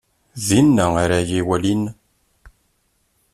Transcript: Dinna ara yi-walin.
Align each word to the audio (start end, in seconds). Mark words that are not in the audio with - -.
Dinna 0.47 0.85
ara 1.03 1.19
yi-walin. 1.29 1.83